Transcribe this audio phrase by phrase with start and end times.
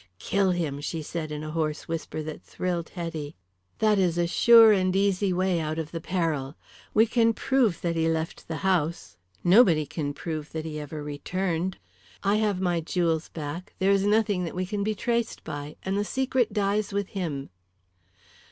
[0.17, 3.35] "Kill him," she said in a hoarse whisper that thrilled Hetty.
[3.77, 6.55] "That is a sure and easy way out of the peril.
[6.91, 11.77] We can prove that he left the house, nobody can prove that he ever returned.
[12.23, 15.75] I have my jewels back; there is nothing that we can be traced by.
[15.83, 17.51] And the secret dies with him."